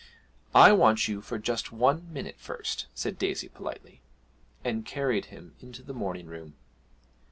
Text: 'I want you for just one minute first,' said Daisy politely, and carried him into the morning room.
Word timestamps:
'I 0.55 0.71
want 0.71 1.07
you 1.07 1.21
for 1.21 1.37
just 1.37 1.71
one 1.71 2.11
minute 2.11 2.37
first,' 2.39 2.87
said 2.95 3.19
Daisy 3.19 3.47
politely, 3.49 4.01
and 4.65 4.83
carried 4.83 5.25
him 5.25 5.53
into 5.61 5.83
the 5.83 5.93
morning 5.93 6.25
room. 6.25 6.55